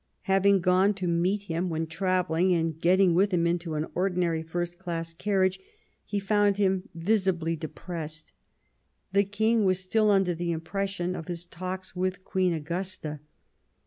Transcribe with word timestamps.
Having 0.21 0.61
gone 0.61 0.95
to 0.95 1.07
meet 1.07 1.43
him 1.43 1.69
when 1.69 1.85
travelling, 1.85 2.51
and 2.55 2.81
getting 2.81 3.13
with 3.13 3.31
him 3.31 3.45
into 3.45 3.75
an 3.75 3.85
ordinary 3.93 4.41
first 4.41 4.79
class 4.79 5.13
car 5.13 5.41
riage, 5.41 5.59
he 6.03 6.17
found 6.19 6.57
him" 6.57 6.89
visibly 6.95 7.55
depressed." 7.55 8.33
The 9.11 9.25
King 9.25 9.63
was 9.63 9.79
still 9.79 10.09
under 10.09 10.33
the 10.33 10.53
impression 10.53 11.15
of 11.15 11.27
his 11.27 11.45
talks 11.45 11.95
with 11.95 12.23
Queen 12.23 12.51
Augusta. 12.51 13.19